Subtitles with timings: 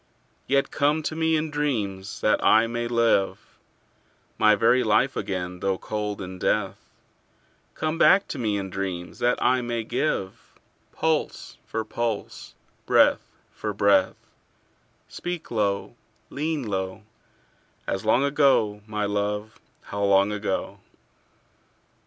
[0.47, 3.59] Yet come to me in dreams, that I may live
[4.39, 6.79] My very life again though cold in death:
[7.75, 10.55] Come back to me in dreams, that I may give
[10.91, 12.55] Pulse for pulse,
[12.87, 14.17] breath for breath:
[15.07, 15.95] Speak low,
[16.31, 17.03] lean low,
[17.85, 20.79] As long ago, my love, how long ago!